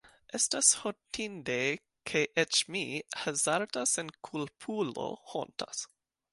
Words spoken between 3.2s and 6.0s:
hazarda senkulpulo, hontas.